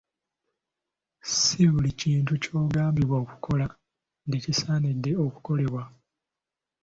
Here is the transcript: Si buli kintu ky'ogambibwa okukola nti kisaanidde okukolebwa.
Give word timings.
Si 1.33 1.59
buli 1.71 1.91
kintu 2.01 2.33
ky'ogambibwa 2.43 3.15
okukola 3.23 3.65
nti 4.27 4.37
kisaanidde 4.43 5.11
okukolebwa. 5.25 5.83